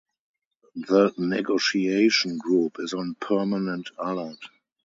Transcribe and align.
The 0.87 1.13
Negotiation 1.19 2.39
group 2.39 2.77
is 2.79 2.95
on 2.95 3.13
permanent 3.19 3.91
alert. 3.99 4.39